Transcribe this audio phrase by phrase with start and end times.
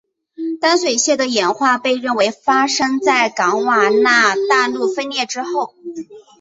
[0.59, 5.75] 淡水蟹的演化被认为发生在冈瓦纳大陆分裂之后。